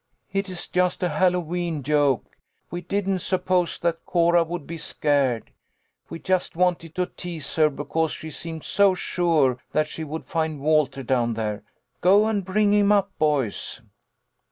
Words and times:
"It 0.33 0.49
is 0.49 0.67
just 0.67 1.03
a 1.03 1.09
Hallowe'en 1.09 1.83
joke. 1.83 2.35
We 2.71 2.81
didn't 2.81 3.19
suppose 3.19 3.77
that 3.77 4.03
Cora 4.03 4.43
would 4.43 4.65
be 4.65 4.79
scared. 4.79 5.51
We 6.09 6.17
just 6.17 6.55
wanted 6.55 6.95
to 6.95 7.01
A 7.01 7.05
HALLOWE'EN 7.05 7.09
PARTY. 7.11 7.29
l6l 7.29 7.33
tease 7.43 7.55
her 7.57 7.69
because 7.69 8.11
she 8.11 8.31
seemed 8.31 8.63
so 8.63 8.95
sure 8.95 9.59
that 9.73 9.85
she 9.85 10.03
would 10.03 10.25
find 10.25 10.59
Walter 10.59 11.03
down 11.03 11.35
there. 11.35 11.61
Go 12.01 12.25
and 12.25 12.43
bring 12.43 12.73
him 12.73 12.91
up, 12.91 13.11
boys." 13.19 13.79